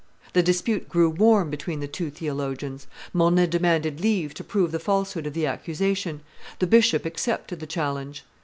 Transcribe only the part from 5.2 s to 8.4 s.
of the accusation; the bishop accepted the challenge.